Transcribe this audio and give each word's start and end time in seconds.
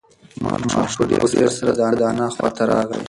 ماشوم 0.41 0.87
په 0.97 1.03
ډېر 1.09 1.25
سرعت 1.31 1.53
سره 1.59 1.71
د 1.99 2.01
انا 2.09 2.27
خواته 2.35 2.63
راغی. 2.71 2.97